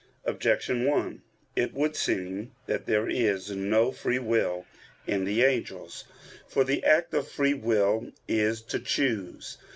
[0.25, 1.21] Objection 1:
[1.55, 4.65] It would seem that there is no free will
[5.05, 6.05] in the angels.
[6.47, 9.59] For the act of free will is to choose.